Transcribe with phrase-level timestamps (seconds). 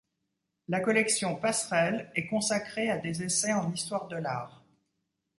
[0.67, 4.63] La collection Passerelles est consacrée à des essais en histoire de l’art.